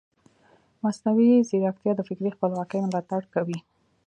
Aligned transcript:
مصنوعي 0.83 1.31
ځیرکتیا 1.49 1.91
د 1.95 2.01
فکري 2.09 2.29
خپلواکۍ 2.35 2.79
ملاتړ 2.83 3.21
کوي. 3.33 3.59